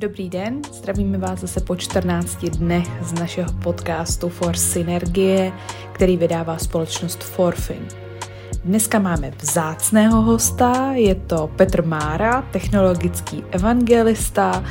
[0.00, 5.52] Dobrý den, zdravíme vás zase po 14 dnech z našeho podcastu For Synergie,
[5.92, 7.88] který vydává společnost Forfin.
[8.64, 14.64] Dneska máme vzácného hosta, je to Petr Mára, technologický evangelista,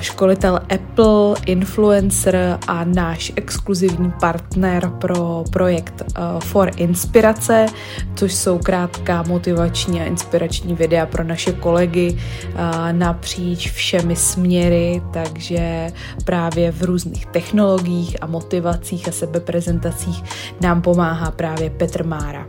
[0.00, 7.66] školitel Apple, influencer a náš exkluzivní partner pro projekt eh, For Inspirace,
[8.14, 15.92] což jsou krátká motivační a inspirační videa pro naše kolegy eh, napříč všemi směry, takže
[16.24, 20.22] právě v různých technologiích a motivacích a sebeprezentacích
[20.60, 22.46] nám pomáhá právě Petr Mára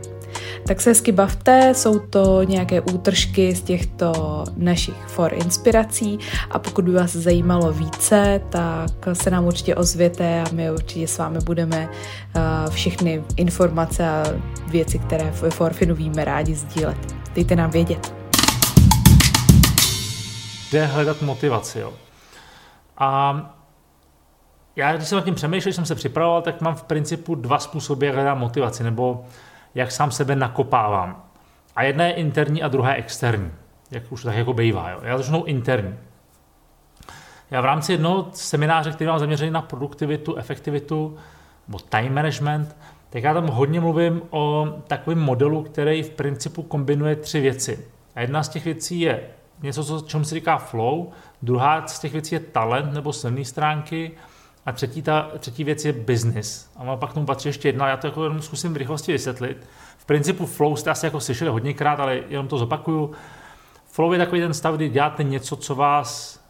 [0.70, 6.18] tak se hezky bavte, jsou to nějaké útržky z těchto našich for inspirací
[6.50, 11.18] a pokud by vás zajímalo více, tak se nám určitě ozvěte a my určitě s
[11.18, 14.24] vámi budeme uh, všechny informace a
[14.66, 17.14] věci, které v Forfinu víme rádi sdílet.
[17.34, 18.14] Dejte nám vědět.
[20.72, 21.92] Jde hledat motivaci, jo.
[22.98, 23.40] A
[24.76, 28.06] já, když jsem nad tím přemýšlel, jsem se připravoval, tak mám v principu dva způsoby,
[28.06, 29.24] jak hledám motivaci, nebo
[29.74, 31.22] jak sám sebe nakopávám.
[31.76, 33.50] A jedna je interní a druhá je externí,
[33.90, 34.90] jak už tak jako bývá.
[34.90, 35.00] Jo.
[35.02, 35.94] Já začnu interní.
[37.50, 41.16] Já v rámci jednoho semináře, který mám zaměřený na produktivitu, efektivitu
[41.68, 42.76] nebo time management,
[43.10, 47.88] tak já tam hodně mluvím o takovém modelu, který v principu kombinuje tři věci.
[48.14, 49.20] A jedna z těch věcí je
[49.62, 51.10] něco, co, čemu se říká flow,
[51.42, 54.12] druhá z těch věcí je talent nebo silné stránky
[54.66, 56.70] a třetí, ta, třetí věc je business.
[56.76, 59.66] A pak tomu patří ještě jedna, já to jako jenom zkusím v rychlosti vysvětlit.
[59.98, 63.10] V principu flow jste asi jako slyšeli hodněkrát, ale jenom to zopakuju.
[63.86, 66.40] Flow je takový ten stav, kdy děláte něco, co vás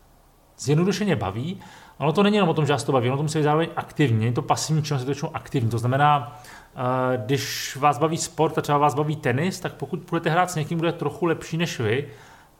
[0.58, 1.61] zjednodušeně baví.
[1.98, 3.69] Ono to není jenom o tom, že vás to baví, ono to musí být zároveň
[3.77, 4.19] aktivní.
[4.19, 5.70] Není to pasivní činnost, je to aktivní.
[5.70, 6.41] To znamená,
[6.75, 10.55] eh, když vás baví sport a třeba vás baví tenis, tak pokud budete hrát s
[10.55, 12.08] někým, kdo je trochu lepší než vy,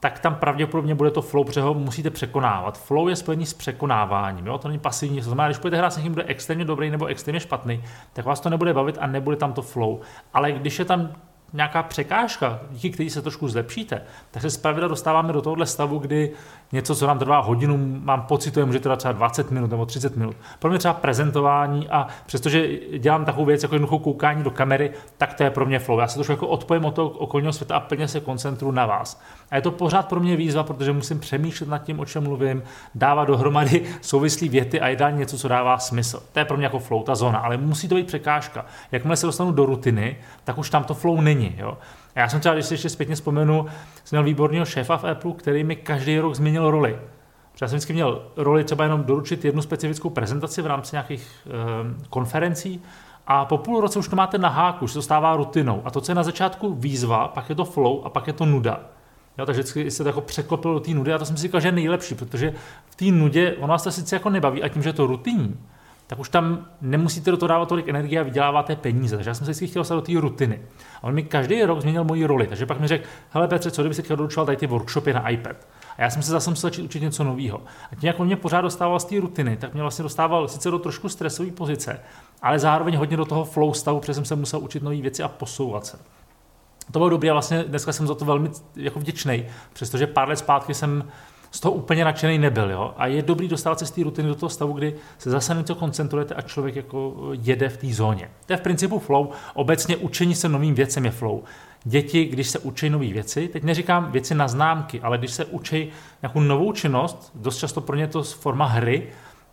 [0.01, 2.77] tak tam pravděpodobně bude to flow, protože ho musíte překonávat.
[2.77, 4.57] Flow je spojený s překonáváním, jo?
[4.57, 5.17] to není pasivní.
[5.17, 8.25] To znamená, když budete hrát s někým, kdo je extrémně dobrý nebo extrémně špatný, tak
[8.25, 9.99] vás to nebude bavit a nebude tam to flow.
[10.33, 11.09] Ale když je tam
[11.53, 14.01] nějaká překážka, díky který se trošku zlepšíte,
[14.31, 16.31] tak se zpravidla dostáváme do tohohle stavu, kdy
[16.71, 20.15] něco, co nám trvá hodinu, mám pocit, že může trvat třeba 20 minut nebo 30
[20.15, 20.35] minut.
[20.59, 22.67] Pro mě třeba prezentování a přestože
[22.97, 25.99] dělám takovou věc jako jednoduchou koukání do kamery, tak to je pro mě flow.
[25.99, 29.21] Já se trošku jako odpojím od toho okolního světa a plně se koncentruji na vás.
[29.51, 32.63] A je to pořád pro mě výzva, protože musím přemýšlet nad tím, o čem mluvím,
[32.95, 36.23] dávat dohromady souvislé věty a je něco, co dává smysl.
[36.31, 38.65] To je pro mě jako flow, ta zóna, ale musí to být překážka.
[38.91, 41.55] Jakmile se dostanu do rutiny, tak už tam to flow není.
[41.57, 41.77] Jo?
[42.15, 43.65] A já jsem třeba, když si ještě zpětně vzpomenu,
[44.03, 46.99] jsem měl výborného šéfa v Apple, který mi každý rok změnil roli.
[47.61, 51.51] Já jsem vždycky měl roli třeba jenom doručit jednu specifickou prezentaci v rámci nějakých e,
[52.09, 52.81] konferencí
[53.27, 55.81] a po půl roce už to máte na háku, už to stává rutinou.
[55.85, 58.45] A to, co je na začátku výzva, pak je to flow a pak je to
[58.45, 58.79] nuda.
[59.37, 61.61] Jo, takže vždycky se to jako překlopilo do té nudy a to jsem si říkal,
[61.61, 62.53] že je nejlepší, protože
[62.85, 65.57] v té nudě vás to sice jako nebaví a tím, že je to rutinní,
[66.11, 69.15] tak už tam nemusíte do toho dávat tolik energie a vyděláváte peníze.
[69.15, 70.61] Takže já jsem se vždycky chtěl dostat do té rutiny.
[71.01, 72.47] A on mi každý rok změnil moji roli.
[72.47, 75.55] Takže pak mi řekl, hele Petře, co kdyby si doručoval tady ty workshopy na iPad?
[75.97, 77.61] A já jsem se zase musel začít učit něco nového.
[77.91, 80.71] A tím, jak on mě pořád dostával z té rutiny, tak mě vlastně dostával sice
[80.71, 81.99] do trošku stresové pozice,
[82.41, 85.27] ale zároveň hodně do toho flow stavu, protože jsem se musel učit nové věci a
[85.27, 85.99] posouvat se.
[86.91, 90.35] To bylo dobré a vlastně dneska jsem za to velmi jako vděčný, přestože pár let
[90.35, 91.03] zpátky jsem
[91.51, 92.71] z toho úplně nadšený nebyl.
[92.71, 92.93] Jo?
[92.97, 95.75] A je dobrý dostávat se z té rutiny do toho stavu, kdy se zase něco
[95.75, 98.29] koncentrujete a člověk jako jede v té zóně.
[98.45, 99.29] To je v principu flow.
[99.53, 101.43] Obecně učení se novým věcem je flow.
[101.83, 105.89] Děti, když se učí nové věci, teď neříkám věci na známky, ale když se učí
[106.21, 109.07] nějakou novou činnost, dost často pro ně to forma hry,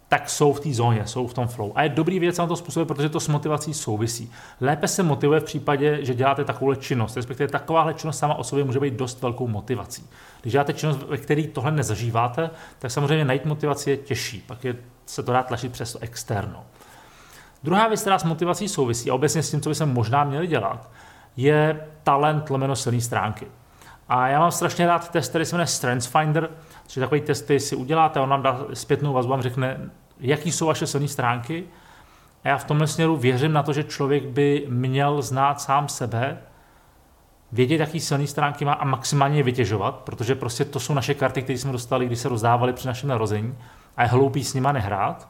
[0.08, 1.72] tak jsou v té zóně, jsou v tom flow.
[1.74, 4.32] A je dobrý věc na to způsobuje, protože to s motivací souvisí.
[4.60, 8.64] Lépe se motivuje v případě, že děláte takovou činnost, respektive takováhle činnost sama o sobě
[8.64, 10.06] může být dost velkou motivací.
[10.42, 14.76] Když děláte činnost, ve které tohle nezažíváte, tak samozřejmě najít motivaci je těžší, pak je,
[15.06, 16.64] se to dá tlačit přes to externo.
[17.62, 20.90] Druhá věc, která s motivací souvisí, a obecně s tím, co bychom možná měli dělat,
[21.36, 23.46] je talent lomeno silné stránky.
[24.08, 27.60] A já mám strašně rád test, který se jmenuje StrengthsFinder, což je takový test, který
[27.60, 29.90] si uděláte, on nám dá zpětnou vazbu, vám řekne,
[30.20, 31.64] jaký jsou vaše silné stránky.
[32.44, 36.38] A já v tomhle směru věřím na to, že člověk by měl znát sám sebe,
[37.52, 41.42] vědět, jaký silné stránky má a maximálně je vytěžovat, protože prostě to jsou naše karty,
[41.42, 43.58] které jsme dostali, když se rozdávali při našem narození
[43.96, 45.28] a je hloupý s nima nehrát.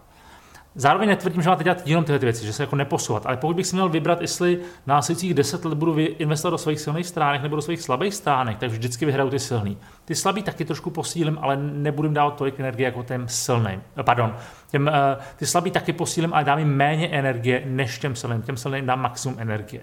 [0.81, 3.67] Zároveň netvrdím, že máte dělat jenom tyhle věci, že se jako neposouvat, ale pokud bych
[3.67, 7.63] si měl vybrat, jestli následujících 10 let budu investovat do svých silných stránek nebo do
[7.63, 9.79] svých slabých stránek, tak vždycky vyhraju ty silný.
[10.05, 13.83] Ty slabý taky trošku posílím, ale nebudu dávat tolik energie jako těm silným.
[13.97, 14.35] Eh, pardon,
[14.71, 18.43] těm, uh, ty slabý taky posílím, ale dám jim méně energie než těm silným.
[18.43, 19.83] Těm silným dám maximum energie.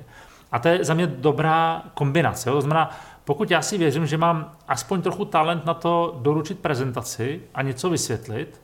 [0.52, 2.50] A to je za mě dobrá kombinace.
[2.50, 2.56] Jo?
[2.56, 2.90] To znamená,
[3.26, 7.90] pokud já si věřím, že mám aspoň trochu talent na to doručit prezentaci a něco
[7.90, 8.62] vysvětlit,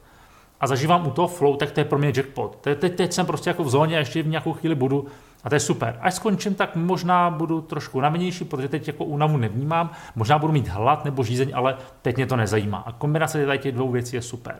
[0.62, 2.58] a zažívám u toho flow, tak to je pro mě jackpot.
[2.62, 5.06] Teď, teď, teď jsem prostě jako v zóně a ještě v nějakou chvíli budu
[5.44, 5.98] a to je super.
[6.02, 10.68] Až skončím, tak možná budu trošku unavenější, protože teď jako únavu nevnímám, možná budu mít
[10.68, 12.78] hlad nebo žízeň, ale teď mě to nezajímá.
[12.78, 14.56] A kombinace těch dvou věcí je super.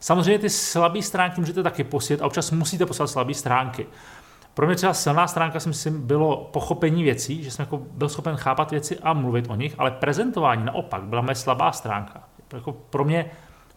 [0.00, 3.86] Samozřejmě ty slabé stránky můžete taky posílit a občas musíte poslat slabé stránky.
[4.54, 8.36] Pro mě třeba silná stránka si myslím bylo pochopení věcí, že jsem jako byl schopen
[8.36, 12.22] chápat věci a mluvit o nich, ale prezentování naopak byla moje slabá stránka.
[12.52, 13.30] Jako pro mě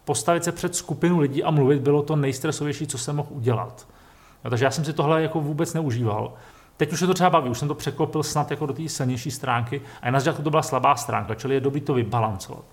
[0.04, 3.86] postavit se před skupinu lidí a mluvit bylo to nejstresovější, co jsem mohl udělat.
[4.44, 6.32] No, takže já jsem si tohle jako vůbec neužíval.
[6.76, 9.30] Teď už se to třeba baví, už jsem to překlopil snad jako do té silnější
[9.30, 12.64] stránky a na začátku to byla slabá stránka, čili je dobrý to vybalancovat.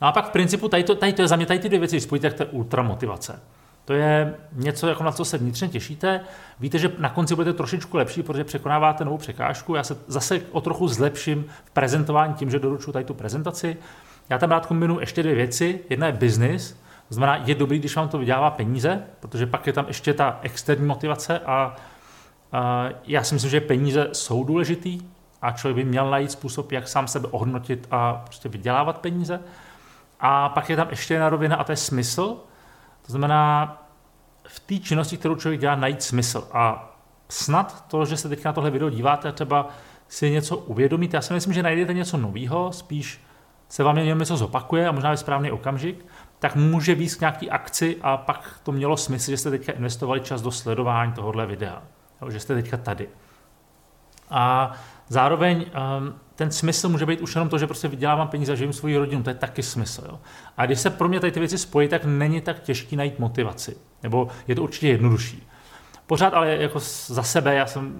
[0.00, 1.78] No a pak v principu tady to, tady to je za mě tady ty dvě
[1.78, 3.40] věci spojit, tak to je ultramotivace.
[3.84, 6.20] To je něco, jako na co se vnitřně těšíte.
[6.60, 9.74] Víte, že na konci budete trošičku lepší, protože překonáváte novou překážku.
[9.74, 13.76] Já se zase o trochu zlepším v prezentování tím, že doručuji tady tu prezentaci.
[14.30, 15.80] Já tam rád kombinuji ještě dvě věci.
[15.90, 16.72] Jedna je business,
[17.08, 20.38] to znamená, je dobrý, když vám to vydělává peníze, protože pak je tam ještě ta
[20.42, 21.76] externí motivace a,
[22.52, 25.00] a já si myslím, že peníze jsou důležitý
[25.42, 29.40] a člověk by měl najít způsob, jak sám sebe ohodnotit a prostě vydělávat peníze.
[30.20, 32.36] A pak je tam ještě jedna rovina a to je smysl.
[33.06, 33.76] To znamená,
[34.44, 36.48] v té činnosti, kterou člověk dělá, najít smysl.
[36.52, 36.92] A
[37.28, 39.68] snad to, že se teď na tohle video díváte, třeba
[40.08, 41.16] si něco uvědomíte.
[41.16, 43.20] Já si myslím, že najdete něco nového, spíš
[43.70, 46.06] se vám jenom něco zopakuje a možná ve správný okamžik,
[46.38, 50.20] tak může víc k nějaký akci a pak to mělo smysl, že jste teďka investovali
[50.20, 51.82] čas do sledování tohohle videa,
[52.28, 53.08] že jste teďka tady.
[54.30, 54.72] A
[55.08, 58.72] zároveň um, ten smysl může být už jenom to, že prostě vydělávám peníze a živím
[58.72, 60.04] svoji rodinu, to je taky smysl.
[60.08, 60.20] Jo?
[60.56, 63.76] A když se pro mě tady ty věci spojí, tak není tak těžký najít motivaci.
[64.02, 65.49] Nebo je to určitě jednodušší.
[66.10, 67.94] Pořád ale jako za sebe, já jsem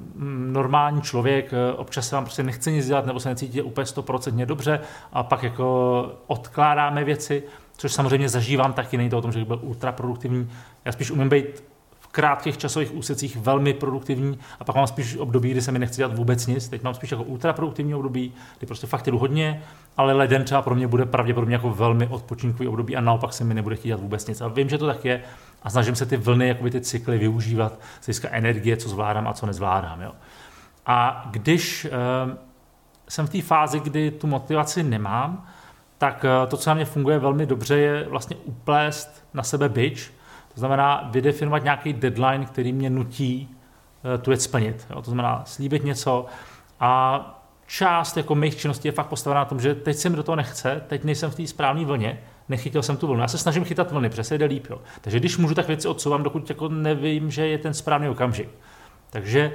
[0.53, 4.47] normální člověk, eh, občas se vám prostě nechce nic dělat, nebo se necítí úplně 100%
[4.47, 4.81] dobře
[5.13, 7.43] a pak jako odkládáme věci,
[7.77, 10.51] což samozřejmě zažívám taky, není to o tom, že bych byl ultraproduktivní.
[10.85, 11.65] Já spíš umím být
[12.01, 15.97] v krátkých časových úsecích velmi produktivní a pak mám spíš období, kdy se mi nechce
[15.97, 16.69] dělat vůbec nic.
[16.69, 19.63] Teď mám spíš jako ultraproduktivní období, kdy prostě fakt jdu hodně,
[19.97, 23.55] ale leden třeba pro mě bude pravděpodobně jako velmi odpočinkový období a naopak se mi
[23.55, 24.41] nebude chtít dělat vůbec nic.
[24.41, 25.23] A vím, že to tak je
[25.63, 29.33] a snažím se ty vlny, jakoby ty cykly využívat z hlediska energie, co zvládám a
[29.33, 30.03] co nezvládám.
[30.03, 30.13] Jo.
[30.87, 32.33] A když uh,
[33.09, 35.47] jsem v té fázi, kdy tu motivaci nemám,
[35.99, 40.13] tak uh, to, co na mě funguje velmi dobře, je vlastně uplést na sebe byč,
[40.55, 43.49] to znamená vydefinovat nějaký deadline, který mě nutí
[44.05, 44.87] uh, tu věc splnit.
[44.91, 45.03] Jo.
[45.03, 46.27] To znamená slíbit něco
[46.81, 47.21] a
[47.67, 50.37] část jako mých činností je fakt postavená na tom, že teď se mi do toho
[50.37, 52.19] nechce, teď nejsem v té správné vlně,
[52.51, 53.23] nechytil jsem tu vlnu.
[53.23, 54.67] Já se snažím chytat vlny, přesně jde líp.
[54.71, 54.81] Jo.
[55.01, 58.49] Takže když můžu, tak věci odsouvám, dokud jako nevím, že je ten správný okamžik.
[59.11, 59.53] Takže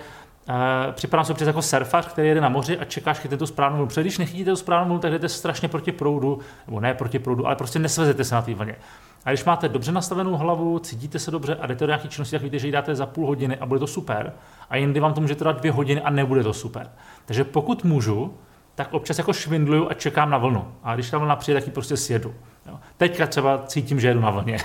[0.50, 0.56] uh,
[0.92, 3.88] připadám se přes jako surfař, který jede na moři a čekáš chytit tu správnou vlnu.
[3.88, 7.48] Protože když nechytíte tu správnou vlnu, tak jdete strašně proti proudu, nebo ne proti proudu,
[7.48, 8.76] ale prostě nesvezete se na té vlně.
[9.26, 12.44] A když máte dobře nastavenou hlavu, cítíte se dobře a jdete do nějaké činnosti, tak
[12.44, 14.34] víte, že ji dáte za půl hodiny a bude to super.
[14.70, 16.90] A jindy vám to může dát dvě hodiny a nebude to super.
[17.26, 18.34] Takže pokud můžu,
[18.76, 20.68] tak občas jako švindluju a čekám na vlnu.
[20.84, 22.34] A když ta vlna přijde, tak ji prostě sjedu.
[22.66, 22.80] Jo.
[22.98, 24.58] Teďka třeba cítím, že jedu na vlně.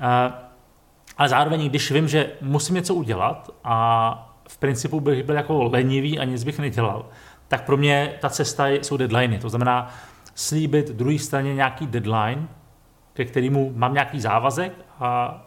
[1.16, 6.18] Ale zároveň, když vím, že musím něco udělat a v principu bych byl jako lenivý
[6.18, 7.06] a nic bych nedělal,
[7.48, 9.38] tak pro mě ta cesta jsou deadliny.
[9.38, 9.94] To znamená
[10.34, 12.48] slíbit druhé straně nějaký deadline,
[13.12, 15.40] ke kterému mám nějaký závazek a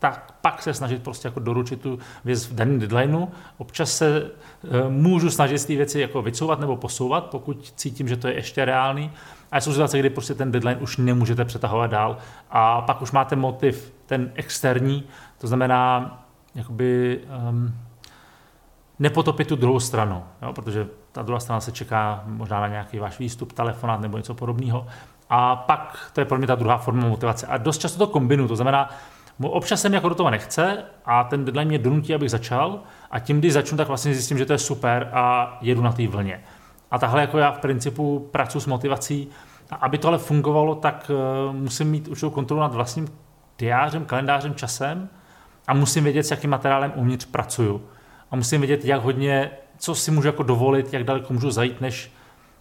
[0.00, 3.26] tak pak se snažit prostě jako doručit tu věc v daném deadlineu.
[3.58, 8.28] Občas se e, můžu snažit ty věci jako vycouvat nebo posouvat, pokud cítím, že to
[8.28, 9.10] je ještě reálný.
[9.52, 12.16] A jsou situace, kdy prostě ten deadline už nemůžete přetahovat dál.
[12.50, 15.04] A pak už máte motiv, ten externí,
[15.38, 16.18] to znamená,
[16.54, 17.74] jakoby um,
[18.98, 23.18] nepotopit tu druhou stranu, jo, protože ta druhá strana se čeká možná na nějaký váš
[23.18, 24.86] výstup, telefonát nebo něco podobného.
[25.30, 27.46] A pak to je pro mě ta druhá forma motivace.
[27.46, 28.90] A dost často to kombinu, to znamená,
[29.48, 32.80] Občas se mi jako do toho nechce a ten deadline mě donutí, abych začal
[33.10, 36.06] a tím, když začnu, tak vlastně zjistím, že to je super a jedu na té
[36.06, 36.44] vlně.
[36.90, 39.28] A tahle jako já v principu pracuji s motivací
[39.70, 43.08] a aby to ale fungovalo, tak uh, musím mít určitou kontrolu nad vlastním
[43.58, 45.08] diářem, kalendářem, časem
[45.66, 47.82] a musím vědět, s jakým materiálem uvnitř pracuju.
[48.30, 52.12] A musím vědět, jak hodně, co si můžu jako dovolit, jak daleko můžu zajít, než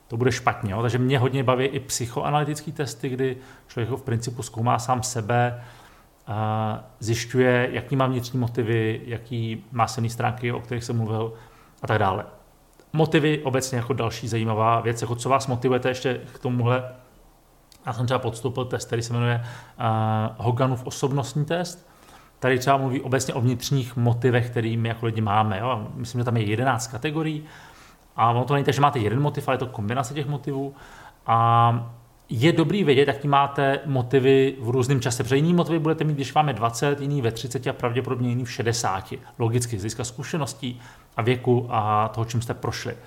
[0.07, 0.71] to bude špatně.
[0.71, 0.81] Jo?
[0.81, 5.63] Takže mě hodně baví i psychoanalytické testy, kdy člověk v principu zkoumá sám sebe,
[6.99, 11.33] zjišťuje, jaký má vnitřní motivy, jaký má silné stránky, o kterých jsem mluvil
[11.81, 12.25] a tak dále.
[12.93, 16.83] Motivy obecně jako další zajímavá věc, jako co vás motivujete ještě k tomuhle.
[17.85, 21.89] Já jsem třeba podstoupil test, který se jmenuje uh, Hoganův osobnostní test.
[22.39, 25.59] tady třeba mluví obecně o vnitřních motivech, který my jako lidi máme.
[25.59, 25.87] Jo?
[25.93, 27.43] Myslím, že tam je 11 kategorií
[28.15, 30.75] a ono to není tak, že máte jeden motiv, ale je to kombinace těch motivů.
[31.27, 31.98] A
[32.29, 35.23] je dobrý vědět, jaký máte motivy v různém čase.
[35.23, 38.45] Protože jiný motivy budete mít, když vám je 20, jiný ve 30 a pravděpodobně jiný
[38.45, 39.13] v 60.
[39.39, 40.81] Logicky, z hlediska zkušeností
[41.17, 42.97] a věku a toho, čím jste prošli.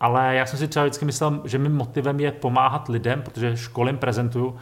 [0.00, 3.98] Ale já jsem si třeba vždycky myslel, že mým motivem je pomáhat lidem, protože školím
[3.98, 4.56] prezentuju.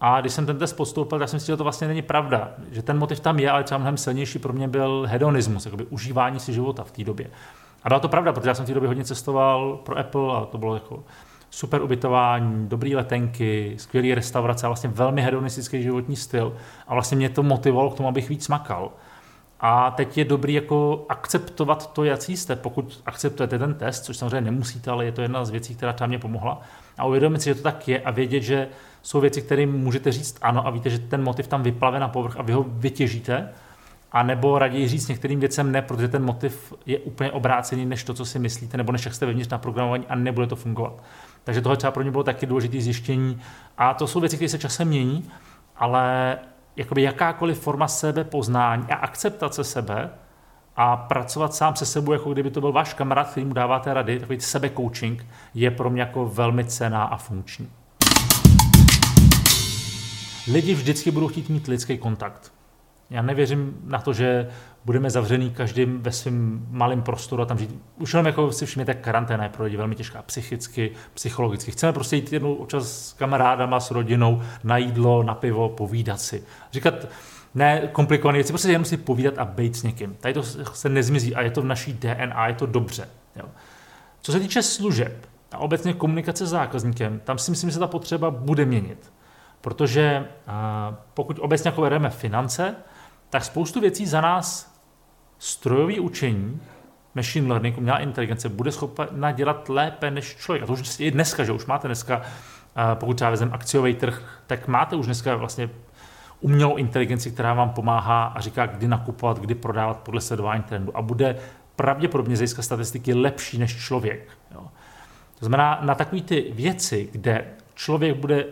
[0.00, 2.50] A když jsem ten test podstoupil, tak jsem si že to vlastně není pravda.
[2.70, 6.40] Že ten motiv tam je, ale třeba mnohem silnější pro mě byl hedonismus, jakoby užívání
[6.40, 7.30] si života v té době.
[7.82, 10.44] A byla to pravda, protože já jsem v té době hodně cestoval pro Apple a
[10.44, 11.04] to bylo jako
[11.54, 16.56] super ubytování, dobré letenky, skvělé restaurace a vlastně velmi hedonistický životní styl.
[16.86, 18.90] A vlastně mě to motivovalo k tomu, abych víc makal.
[19.60, 24.40] A teď je dobrý jako akceptovat to, jak jste, pokud akceptujete ten test, což samozřejmě
[24.40, 26.60] nemusíte, ale je to jedna z věcí, která tam mě pomohla.
[26.98, 28.68] A uvědomit si, že to tak je a vědět, že
[29.02, 32.36] jsou věci, které můžete říct ano a víte, že ten motiv tam vyplave na povrch
[32.36, 33.48] a vy ho vytěžíte,
[34.12, 38.14] a nebo raději říct některým věcem ne, protože ten motiv je úplně obrácený než to,
[38.14, 40.92] co si myslíte, nebo než jak jste vevnitř na programování a nebude to fungovat.
[41.44, 43.40] Takže tohle třeba pro mě bylo taky důležité zjištění.
[43.78, 45.30] A to jsou věci, které se časem mění,
[45.76, 46.38] ale
[46.76, 50.10] jakoby jakákoliv forma sebepoznání a akceptace sebe
[50.76, 54.20] a pracovat sám se sebou, jako kdyby to byl váš kamarád, který mu dáváte rady,
[54.20, 57.70] takový sebe-coaching, je pro mě jako velmi cená a funkční.
[60.52, 62.53] Lidi vždycky budou chtít mít lidský kontakt.
[63.14, 64.48] Já nevěřím na to, že
[64.84, 67.80] budeme zavřený každým ve svém malém prostoru a tam žít.
[67.98, 71.70] Už jenom jako si všimněte, karanténa je pro lidi velmi těžká psychicky, psychologicky.
[71.70, 76.44] Chceme prostě jít jednou občas s kamarádama, s rodinou, na jídlo, na pivo, povídat si.
[76.72, 76.94] Říkat,
[77.54, 80.16] ne komplikované věci, prostě jenom si povídat a být s někým.
[80.20, 83.08] Tady to se nezmizí a je to v naší DNA, je to dobře.
[83.36, 83.44] Jo.
[84.20, 87.86] Co se týče služeb a obecně komunikace s zákazníkem, tam si myslím, že se ta
[87.86, 89.12] potřeba bude měnit.
[89.60, 90.26] Protože
[91.14, 92.74] pokud obecně jako vedeme finance,
[93.34, 94.78] tak spoustu věcí za nás
[95.38, 96.60] strojové učení,
[97.14, 100.62] machine learning, umělá inteligence, bude schopna dělat lépe než člověk.
[100.62, 102.22] A to už je dneska, že už máte dneska,
[102.94, 105.70] pokud třeba vezmeme akciový trh, tak máte už dneska vlastně
[106.40, 111.02] umělou inteligenci, která vám pomáhá a říká, kdy nakupovat, kdy prodávat podle sledování trendu a
[111.02, 111.36] bude
[111.76, 114.28] pravděpodobně z statistiky lepší než člověk.
[114.54, 114.68] Jo.
[115.38, 118.46] To znamená, na takové ty věci, kde člověk bude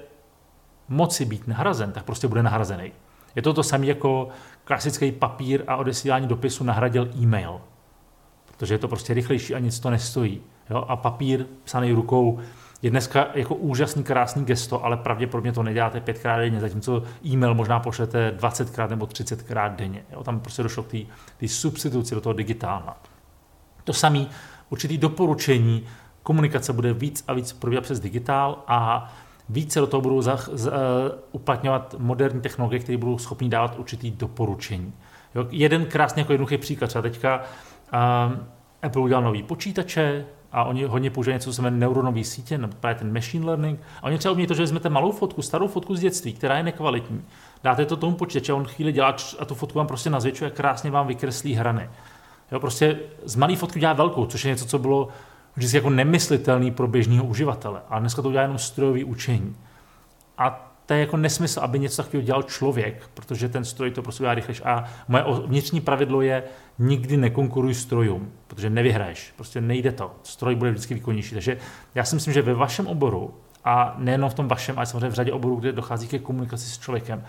[0.88, 2.92] moci být nahrazen, tak prostě bude nahrazený.
[3.36, 4.28] Je to to samé jako
[4.64, 7.60] klasický papír a odesílání dopisu nahradil e-mail.
[8.46, 10.40] Protože je to prostě rychlejší a nic to nestojí.
[10.70, 10.84] Jo?
[10.88, 12.40] A papír psaný rukou
[12.82, 17.80] je dneska jako úžasný, krásný gesto, ale pravděpodobně to neděláte pětkrát denně, zatímco e-mail možná
[17.80, 20.04] pošlete 20krát nebo 30krát denně.
[20.12, 20.24] Jo?
[20.24, 22.96] Tam prostě došlo k té substituci do toho digitálna.
[23.84, 24.26] To samé,
[24.70, 25.86] určitý doporučení,
[26.22, 29.12] komunikace bude víc a víc probíhat přes digitál a
[29.52, 30.72] více do toho budou za, z, uh,
[31.32, 34.92] uplatňovat moderní technologie, které budou schopni dávat určitý doporučení.
[35.34, 38.38] Jo, jeden krásný jako jednoduchý příklad, třeba teďka uh,
[38.82, 42.74] Apple udělal nový počítače a oni hodně používají něco, co se jmenuje neuronové sítě, nebo
[42.80, 43.80] právě ten machine learning.
[44.02, 46.62] A oni třeba umějí to, že vezmete malou fotku, starou fotku z dětství, která je
[46.62, 47.24] nekvalitní,
[47.64, 50.90] dáte to tomu počítači a on chvíli dělá a tu fotku vám prostě nazvětšuje, krásně
[50.90, 51.90] vám vykreslí hrany.
[52.52, 55.08] Jo, prostě z malé fotky dělá velkou, což je něco, co bylo
[55.56, 57.80] vždycky jako nemyslitelný pro běžného uživatele.
[57.88, 59.56] A dneska to udělá jenom strojový učení.
[60.38, 64.22] A to je jako nesmysl, aby něco takového dělal člověk, protože ten stroj to prostě
[64.22, 64.62] udělá rychlejš.
[64.64, 66.42] A moje vnitřní pravidlo je
[66.78, 69.32] nikdy nekonkuruj strojům, protože nevyhraješ.
[69.36, 70.14] Prostě nejde to.
[70.22, 71.34] Stroj bude vždycky výkonnější.
[71.34, 71.58] Takže
[71.94, 75.14] já si myslím, že ve vašem oboru, a nejenom v tom vašem, ale samozřejmě v
[75.14, 77.24] řadě oborů, kde dochází ke komunikaci s člověkem,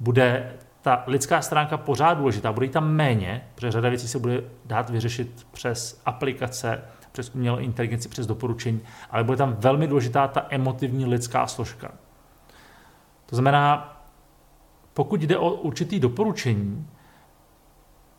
[0.00, 2.52] bude ta lidská stránka pořád důležitá.
[2.52, 7.58] Bude jí tam méně, protože řada věcí se bude dát vyřešit přes aplikace, přes umělou
[7.58, 11.90] inteligenci, přes doporučení, ale bude tam velmi důležitá ta emotivní lidská složka.
[13.26, 13.96] To znamená,
[14.94, 16.86] pokud jde o určitý doporučení,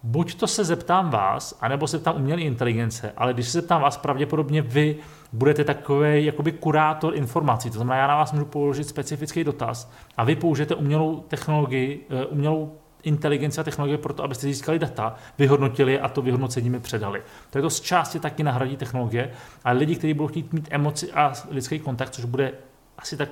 [0.04, 3.98] buď to se zeptám vás, anebo se zeptám umělé inteligence, ale když se zeptám vás,
[3.98, 4.96] pravděpodobně vy
[5.34, 7.70] budete takový jakoby kurátor informací.
[7.70, 12.26] To znamená, já na vás můžu položit specifický dotaz a vy použijete umělou technologii, eh,
[12.26, 17.22] umělou inteligenci a technologie pro to, abyste získali data, vyhodnotili a to vyhodnocení mi předali.
[17.50, 19.32] To je to z části taky nahradí technologie,
[19.64, 22.52] ale lidi, kteří budou chtít mít emoci a lidský kontakt, což bude
[22.98, 23.30] asi tak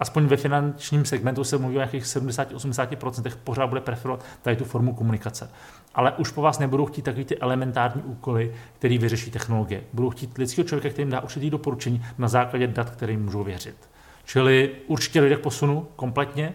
[0.00, 4.94] aspoň ve finančním segmentu se mluví o nějakých 70-80%, pořád bude preferovat tady tu formu
[4.94, 5.50] komunikace.
[5.94, 9.82] Ale už po vás nebudou chtít takový ty elementární úkoly, který vyřeší technologie.
[9.92, 13.76] Budou chtít lidského člověka, který jim dá určitý doporučení na základě dat, kterým můžou věřit.
[14.24, 16.52] Čili určitě dojde k posunu kompletně,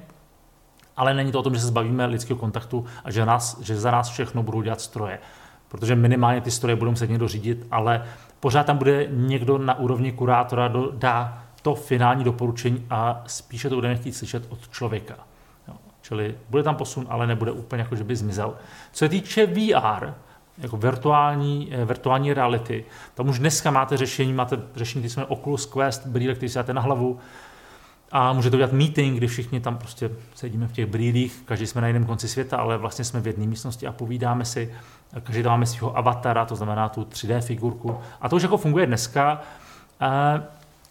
[1.01, 3.91] ale není to o tom, že se zbavíme lidského kontaktu a že, nás, že za
[3.91, 5.19] nás všechno budou dělat stroje.
[5.67, 8.03] Protože minimálně ty stroje budou muset někdo řídit, ale
[8.39, 13.75] pořád tam bude někdo na úrovni kurátora, do, dá to finální doporučení a spíše to
[13.75, 15.15] budeme chtít slyšet od člověka.
[15.67, 15.73] Jo.
[16.01, 18.53] Čili bude tam posun, ale nebude úplně jako, že by zmizel.
[18.91, 20.13] Co se týče VR,
[20.57, 25.65] jako virtuální, eh, virtuální reality, tam už dneska máte řešení, máte řešení, když jsme Oculus
[25.65, 27.19] Quest, brýle, který si dáte na hlavu,
[28.11, 31.87] a můžete udělat meeting, kdy všichni tam prostě sedíme v těch brýlích, každý jsme na
[31.87, 34.73] jiném konci světa, ale vlastně jsme v jedné místnosti a povídáme si,
[35.23, 37.97] každý dáme svého avatara, to znamená tu 3D figurku.
[38.21, 39.41] A to už jako funguje dneska.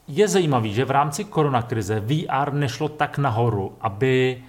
[0.08, 4.42] Je zajímavý, že v rámci koronakrize VR nešlo tak nahoru, aby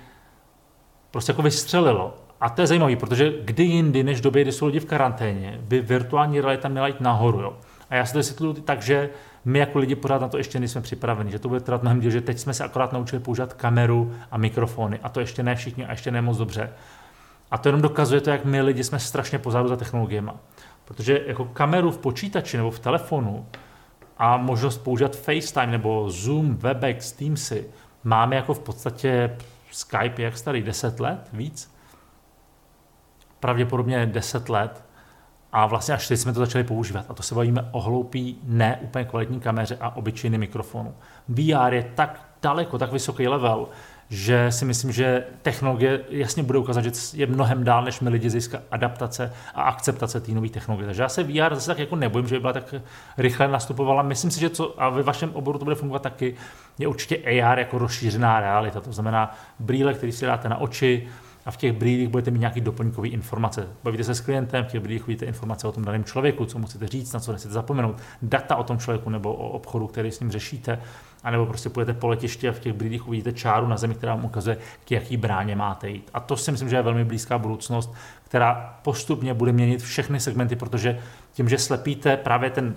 [1.11, 2.17] prostě jako vystřelilo.
[2.41, 5.59] A to je zajímavé, protože kdy jindy, než v době, kdy jsou lidi v karanténě,
[5.61, 7.41] by virtuální realita měla jít nahoru.
[7.41, 7.53] Jo.
[7.89, 9.09] A já si to vysvětluji tak, že
[9.45, 12.11] my jako lidi pořád na to ještě nejsme připraveni, že to bude trvat mnohem díl,
[12.11, 15.85] že teď jsme se akorát naučili používat kameru a mikrofony a to ještě ne všichni
[15.85, 16.69] a ještě ne moc dobře.
[17.51, 20.31] A to jenom dokazuje to, jak my lidi jsme strašně pozadu za technologiemi.
[20.85, 23.47] Protože jako kameru v počítači nebo v telefonu
[24.17, 27.65] a možnost používat FaceTime nebo Zoom, Webex, Teamsy
[28.03, 29.37] máme jako v podstatě
[29.71, 31.75] Skype, jak starý, 10 let, víc?
[33.39, 34.83] Pravděpodobně 10 let.
[35.51, 37.05] A vlastně až teď jsme to začali používat.
[37.09, 40.93] A to se bavíme o hloupý, ne úplně kvalitní kameře a obyčejný mikrofonu.
[41.29, 43.67] VR je tak daleko, tak vysoký level,
[44.09, 48.29] že si myslím, že technologie jasně bude ukázat, že je mnohem dál, než my lidi
[48.29, 50.85] získá adaptace a akceptace té nové technologie.
[50.85, 52.75] Takže já se VR zase tak jako nebojím, že by byla tak
[53.17, 54.03] rychle nastupovala.
[54.03, 56.35] Myslím si, že co, a ve vašem oboru to bude fungovat taky,
[56.79, 58.81] je určitě AR jako rozšířená realita.
[58.81, 61.07] To znamená brýle, které si dáte na oči,
[61.45, 63.67] a v těch brýlích budete mít nějaký doplňkový informace.
[63.83, 66.87] Bavíte se s klientem, v těch brýlích vidíte informace o tom daném člověku, co musíte
[66.87, 70.31] říct, na co nechcete zapomenout, data o tom člověku nebo o obchodu, který s ním
[70.31, 70.81] řešíte,
[71.23, 74.25] anebo prostě půjdete po letišti a v těch brýlích uvidíte čáru na zemi, která vám
[74.25, 76.09] ukazuje, k jaký bráně máte jít.
[76.13, 77.93] A to si myslím, že je velmi blízká budoucnost,
[78.23, 80.99] která postupně bude měnit všechny segmenty, protože
[81.33, 82.75] tím, že slepíte právě ten,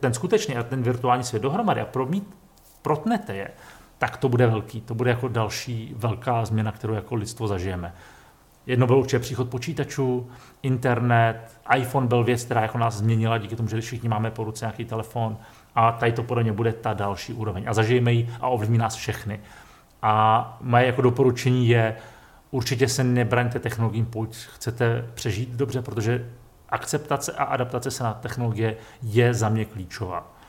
[0.00, 2.36] ten skutečný a ten virtuální svět dohromady a promít,
[2.82, 3.50] protnete je,
[4.00, 4.80] tak to bude velký.
[4.80, 7.94] To bude jako další velká změna, kterou jako lidstvo zažijeme.
[8.66, 10.30] Jedno byl určitě příchod počítačů,
[10.62, 14.64] internet, iPhone byl věc, která jako nás změnila díky tomu, že všichni máme po ruce
[14.64, 15.36] nějaký telefon
[15.74, 17.64] a tady to podle mě bude ta další úroveň.
[17.66, 19.40] A zažijeme ji a ovlivní nás všechny.
[20.02, 21.96] A moje jako doporučení je,
[22.50, 26.30] určitě se nebraňte technologiím, pokud chcete přežít dobře, protože
[26.68, 30.39] akceptace a adaptace se na technologie je za mě klíčová.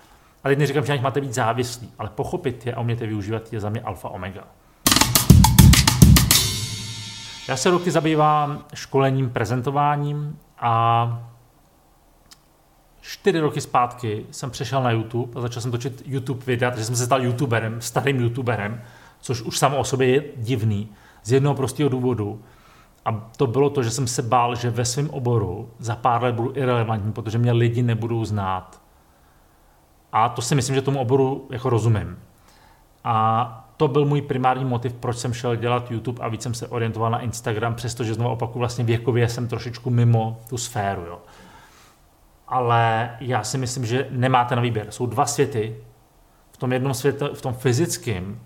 [0.43, 3.07] A teď neříkám, že na nich máte být závislí, ale pochopit je a umět je
[3.07, 4.43] využívat je za mě alfa omega.
[7.49, 11.31] Já se roky zabývám školením, prezentováním a
[13.01, 16.95] čtyři roky zpátky jsem přešel na YouTube a začal jsem točit YouTube videa, takže jsem
[16.95, 18.81] se stal YouTuberem, starým YouTuberem,
[19.21, 20.89] což už samo o sobě je divný,
[21.23, 22.41] z jednoho prostého důvodu.
[23.05, 26.35] A to bylo to, že jsem se bál, že ve svém oboru za pár let
[26.35, 28.80] budu irrelevantní, protože mě lidi nebudou znát.
[30.11, 32.19] A to si myslím, že tomu oboru jako rozumím.
[33.03, 36.67] A to byl můj primární motiv, proč jsem šel dělat YouTube a víc jsem se
[36.67, 41.05] orientoval na Instagram, přestože znovu opaku vlastně věkově jsem trošičku mimo tu sféru.
[41.05, 41.19] Jo.
[42.47, 44.91] Ale já si myslím, že nemáte na výběr.
[44.91, 45.75] Jsou dva světy.
[46.51, 48.39] V tom jednom světě, v tom fyzickém,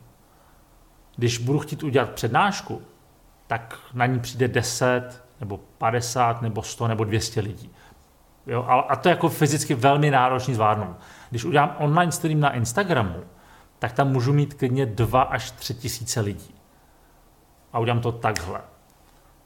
[1.16, 2.82] když budu chtít udělat přednášku,
[3.48, 7.72] tak na ní přijde 10 nebo 50 nebo 100 nebo 200 lidí.
[8.48, 10.96] Jo, a to je jako fyzicky velmi náročný zvládnout.
[11.30, 13.24] Když udělám online stream na Instagramu,
[13.80, 16.56] tak tam můžu mít klidně 2 až 3 tisíce lidí.
[17.74, 18.62] A udělám to takhle.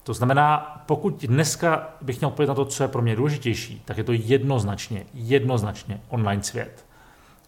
[0.03, 3.97] To znamená, pokud dneska bych měl odpovědět na to, co je pro mě důležitější, tak
[3.97, 6.85] je to jednoznačně, jednoznačně online svět.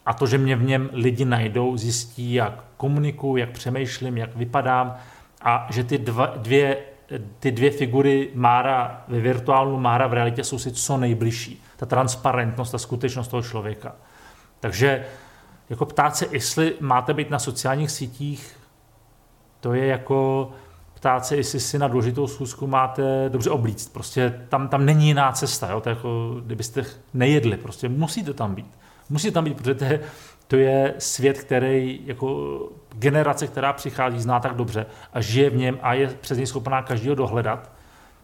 [0.06, 4.96] A to, že mě v něm lidi najdou, zjistí, jak komunikuju, jak přemýšlím, jak vypadám
[5.42, 6.78] a že ty dva, dvě,
[7.40, 11.64] ty dvě figury Mára ve virtuálnu, Mára v realitě jsou si co nejbližší.
[11.78, 13.96] Ta transparentnost, ta skutečnost toho člověka.
[14.60, 15.06] Takže
[15.70, 18.58] jako ptát se, jestli máte být na sociálních sítích,
[19.60, 20.52] to je jako
[20.94, 23.94] ptát se, jestli si na důležitou schůzku máte dobře oblíct.
[23.94, 25.72] Prostě tam, tam není jiná cesta.
[25.72, 25.82] Jo?
[25.82, 28.72] To je jako, kdybyste nejedli, prostě musíte tam být.
[29.10, 30.00] Musíte tam být, protože to je,
[30.52, 32.60] to je svět, který jako
[32.94, 36.82] generace, která přichází, zná tak dobře a žije v něm a je přes něj schopná
[36.82, 37.72] každého dohledat.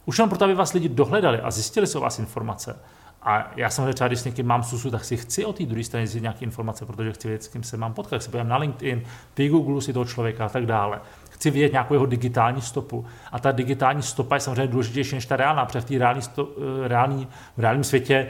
[0.06, 2.80] Už jenom proto, aby vás lidi dohledali a zjistili se o vás informace,
[3.22, 5.84] a já jsem třeba, když s někým mám susu, tak si chci o té druhé
[5.84, 8.22] straně zjistit nějaké informace, protože chci vědět, s kým se mám potkat.
[8.22, 9.04] Chci podívat na LinkedIn,
[9.36, 11.02] Google si toho člověka a tak dále.
[11.30, 13.06] Chci vidět nějakou jeho digitální stopu.
[13.32, 16.50] A ta digitální stopa je samozřejmě důležitější než ta reálná, protože v reální, sto,
[16.86, 18.28] eh, reální, v reálním světě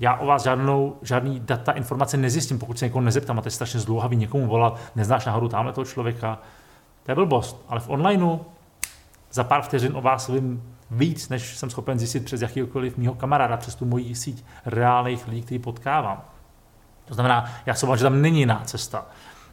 [0.00, 3.52] já o vás žádnou, žádný data, informace nezjistím, pokud se někoho nezeptám, a to je
[3.52, 6.38] strašně zdlouhavý někomu volat, neznáš náhodou tamhle toho člověka.
[7.02, 7.64] To je blbost.
[7.68, 8.38] Ale v onlineu
[9.32, 13.56] za pár vteřin o vás vím víc, než jsem schopen zjistit přes jakýkoliv mýho kamaráda,
[13.56, 16.22] přes tu moji síť reálných lidí, který potkávám.
[17.04, 19.06] To znamená, já se že tam není jiná cesta.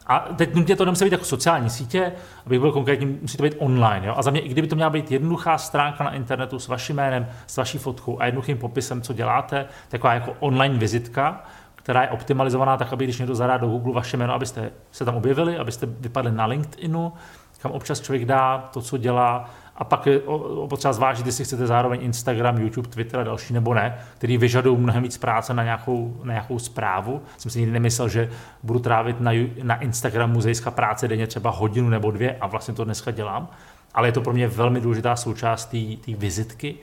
[0.08, 2.12] A teď nutně to nemusí být jako sociální sítě,
[2.46, 4.06] abych byl konkrétní, musí to být online.
[4.06, 4.14] Jo?
[4.16, 7.28] A za mě, i kdyby to měla být jednoduchá stránka na internetu s vaším jménem,
[7.46, 11.44] s vaší fotkou a jednoduchým popisem, co děláte, taková jako online vizitka,
[11.74, 15.16] která je optimalizovaná tak, aby když někdo zadá do Google vaše jméno, abyste se tam
[15.16, 17.12] objevili, abyste vypadli na LinkedInu,
[17.58, 20.20] kam občas člověk dá to, co dělá, a pak je
[20.68, 25.02] potřeba zvážit, jestli chcete zároveň Instagram, YouTube, Twitter a další nebo ne, který vyžadují mnohem
[25.02, 27.22] víc práce na nějakou, na nějakou zprávu.
[27.36, 28.30] Jsem si nikdy nemyslel, že
[28.62, 29.30] budu trávit na,
[29.62, 33.48] na Instagramu z práce denně třeba hodinu nebo dvě a vlastně to dneska dělám.
[33.94, 36.74] Ale je to pro mě velmi důležitá součást té vizitky.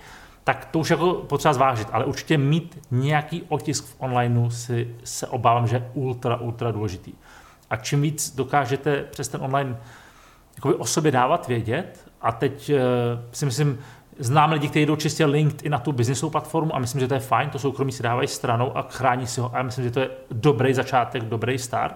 [0.43, 5.27] Tak to už jako potřeba zvážit, ale určitě mít nějaký otisk v onlineu si se
[5.27, 7.13] obávám, že je ultra, ultra důležitý.
[7.69, 9.77] A čím víc dokážete přes ten online
[10.55, 12.79] jakoby o sobě dávat vědět, a teď uh,
[13.31, 13.79] si myslím,
[14.19, 17.13] znám lidi, kteří jdou čistě linked i na tu biznisovou platformu a myslím, že to
[17.13, 19.99] je fajn, to soukromí si dávají stranou a chrání si ho a myslím, že to
[19.99, 21.95] je dobrý začátek, dobrý start.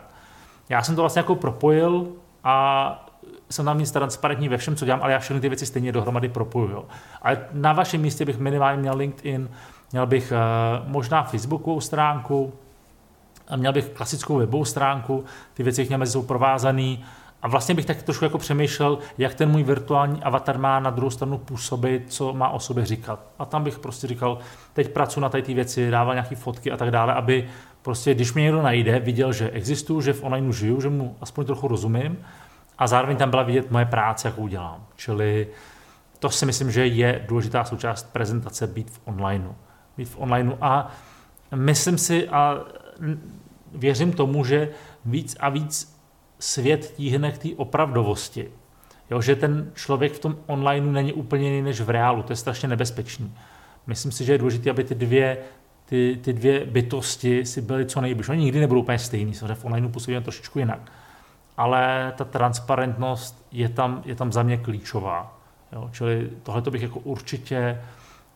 [0.70, 2.08] Já jsem to vlastně jako propojil
[2.44, 3.10] a
[3.50, 6.30] jsem tam víc transparentní ve všem, co dělám, ale já všechny ty věci stejně dohromady
[6.30, 6.86] propojuju.
[7.22, 9.50] Ale na vašem místě bych minimálně měl LinkedIn,
[9.92, 12.54] měl bych uh, možná Facebookovou stránku,
[13.56, 17.06] měl bych klasickou webovou stránku, ty věci měl mezi sebou provázaný,
[17.42, 21.10] a vlastně bych tak trošku jako přemýšlel, jak ten můj virtuální avatar má na druhou
[21.10, 23.20] stranu působit, co má o sobě říkat.
[23.40, 24.40] A tam bych prostě říkal,
[24.74, 27.50] teď pracuji na ty věci, dával nějaké fotky a tak dále, aby
[27.82, 31.46] prostě, když mě někdo najde, viděl, že existuju, že v onlineu žiju, že mu aspoň
[31.46, 32.18] trochu rozumím
[32.78, 34.86] a zároveň tam byla vidět moje práce, jakou dělám.
[34.96, 35.48] Čili
[36.20, 39.52] to si myslím, že je důležitá součást prezentace být v onlineu.
[39.98, 40.92] Být v onlineu a
[41.56, 42.58] myslím si a
[43.72, 44.70] věřím tomu, že
[45.06, 45.99] víc a víc
[46.40, 48.52] svět tíhne k té opravdovosti.
[49.12, 52.38] Jo, že ten člověk v tom online není úplně jiný než v reálu, to je
[52.38, 53.34] strašně nebezpečný.
[53.88, 55.38] Myslím si, že je důležité, aby ty dvě,
[55.86, 58.30] ty, ty dvě bytosti si byly co nejbliž.
[58.30, 60.92] Oni nikdy nebudou úplně stejný, samozřejmě v online působíme trošičku jinak.
[61.58, 65.40] Ale ta transparentnost je tam, je tam za mě klíčová.
[65.72, 67.82] Jo, čili tohle bych jako určitě,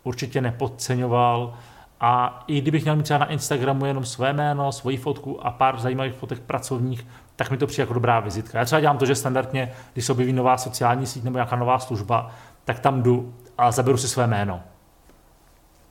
[0.03, 1.53] určitě nepodceňoval.
[1.99, 5.79] A i kdybych měl mít třeba na Instagramu jenom své jméno, svoji fotku a pár
[5.79, 7.07] zajímavých fotek pracovních,
[7.43, 8.59] tak mi to přijde jako dobrá vizitka.
[8.59, 11.79] Já třeba dělám to, že standardně, když se objeví nová sociální síť nebo nějaká nová
[11.79, 12.31] služba,
[12.65, 14.61] tak tam jdu a zaberu si své jméno.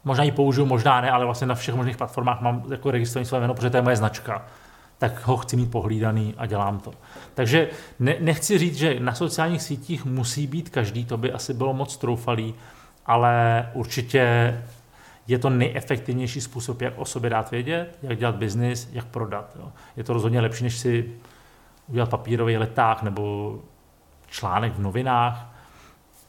[0.04, 3.40] Možná ji použiju, možná ne, ale vlastně na všech možných platformách mám jako registrované své
[3.40, 4.46] jméno, protože to je moje značka.
[4.98, 6.92] Tak ho chci mít pohlídaný a dělám to.
[7.34, 11.74] Takže ne, nechci říct, že na sociálních sítích musí být každý, to by asi bylo
[11.74, 12.54] moc troufalý,
[13.06, 14.54] ale určitě
[15.26, 19.56] je to nejefektivnější způsob, jak o sobě dát vědět, jak dělat biznis, jak prodat.
[19.58, 19.72] Jo.
[19.96, 21.12] Je to rozhodně lepší, než si
[21.86, 23.58] udělat papírový leták nebo
[24.26, 25.48] článek v novinách.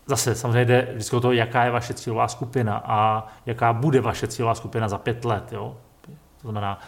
[0.06, 4.28] Zase samozřejmě jde vždycky o to, jaká je vaše cílová skupina a jaká bude vaše
[4.28, 5.52] cílová skupina za pět let.
[5.52, 5.78] Jo.
[6.42, 6.80] To znamená,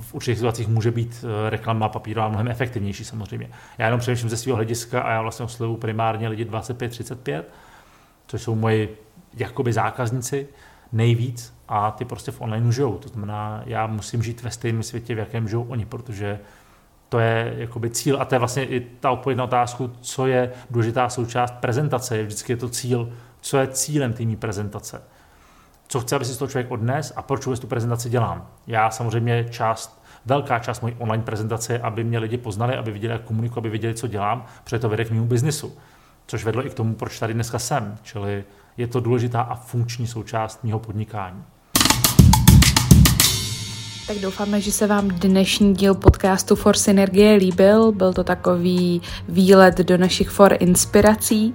[0.00, 3.50] v určitých situacích může být eh, reklama papírová mnohem efektivnější samozřejmě.
[3.78, 7.42] Já jenom přemýšlím ze svého hlediska a já vlastně oslovuju primárně lidi 25-35,
[8.26, 8.98] což jsou moji
[9.34, 10.48] jakoby zákazníci
[10.92, 12.98] nejvíc a ty prostě v online žijou.
[12.98, 16.40] To znamená, já musím žít ve stejném světě, v jakém žijou oni, protože
[17.12, 20.52] to je jakoby cíl a to je vlastně i ta odpověď na otázku, co je
[20.70, 22.16] důležitá součást prezentace.
[22.16, 25.02] Je vždycky je to cíl, co je cílem té prezentace.
[25.88, 28.48] Co chce, aby si z toho člověk odnes a proč vůbec tu prezentaci dělám.
[28.66, 33.22] Já samozřejmě část, velká část mojí online prezentace aby mě lidi poznali, aby viděli, jak
[33.22, 35.78] komunikuji, aby viděli, co dělám, protože to vede k mému biznisu.
[36.26, 37.98] Což vedlo i k tomu, proč tady dneska jsem.
[38.02, 38.44] Čili
[38.76, 41.44] je to důležitá a funkční součást mého podnikání.
[44.12, 47.92] Tak doufáme, že se vám dnešní díl podcastu For Synergie líbil.
[47.92, 51.54] Byl to takový výlet do našich For inspirací,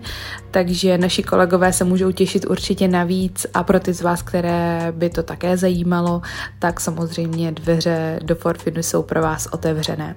[0.52, 5.10] takže naši kolegové se můžou těšit určitě navíc a pro ty z vás, které by
[5.10, 6.22] to také zajímalo,
[6.60, 10.16] tak samozřejmě dveře do Forfinu jsou pro vás otevřené.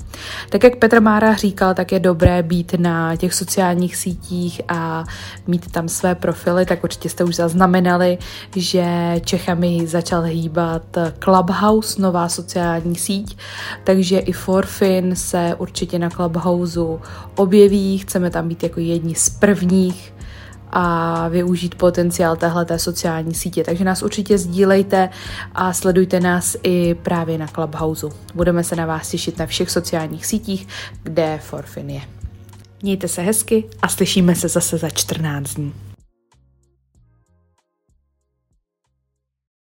[0.49, 5.05] Tak jak Petr Mára říkal, tak je dobré být na těch sociálních sítích a
[5.47, 8.19] mít tam své profily, tak určitě jste už zaznamenali,
[8.57, 8.85] že
[9.25, 10.83] Čechami začal hýbat
[11.25, 13.37] Clubhouse, nová sociální síť,
[13.85, 16.81] takže i Forfin se určitě na Clubhouse
[17.37, 20.15] objeví, chceme tam být jako jedni z prvních
[20.73, 23.65] a využít potenciál téhle sociální sítě.
[23.65, 25.09] Takže nás určitě sdílejte
[25.55, 28.07] a sledujte nás i právě na Clubhouse.
[28.35, 30.69] Budeme se na vás těšit na všech sociálních sítích,
[31.03, 32.01] kde Forfin je.
[32.83, 35.90] Mějte se hezky a slyšíme se zase za 14 dní.